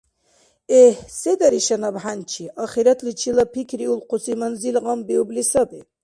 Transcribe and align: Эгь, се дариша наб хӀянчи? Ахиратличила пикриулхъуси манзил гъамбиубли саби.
Эгь, 0.83 0.99
се 1.19 1.31
дариша 1.39 1.77
наб 1.83 1.95
хӀянчи? 2.03 2.43
Ахиратличила 2.63 3.45
пикриулхъуси 3.53 4.33
манзил 4.39 4.75
гъамбиубли 4.85 5.43
саби. 5.51 5.79